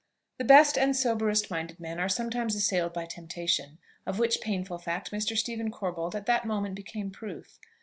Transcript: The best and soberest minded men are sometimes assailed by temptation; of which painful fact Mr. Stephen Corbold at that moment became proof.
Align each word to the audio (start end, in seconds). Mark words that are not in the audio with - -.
The 0.39 0.45
best 0.45 0.79
and 0.79 0.95
soberest 0.95 1.51
minded 1.51 1.79
men 1.79 1.99
are 1.99 2.09
sometimes 2.09 2.55
assailed 2.55 2.91
by 2.91 3.05
temptation; 3.05 3.77
of 4.07 4.17
which 4.17 4.41
painful 4.41 4.79
fact 4.79 5.11
Mr. 5.11 5.37
Stephen 5.37 5.69
Corbold 5.69 6.15
at 6.15 6.25
that 6.25 6.43
moment 6.43 6.73
became 6.73 7.11
proof. 7.11 7.59